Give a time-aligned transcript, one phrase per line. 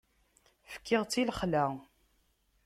[0.73, 1.65] Fkiɣ-tt i lexla.